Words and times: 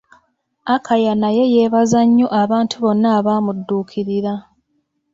Akaya 0.75 1.13
naye 1.21 1.43
yeebaza 1.53 1.99
nnyo 2.07 2.27
abantu 2.43 2.75
bonna 2.83 3.07
abaamuddukirira. 3.17 4.33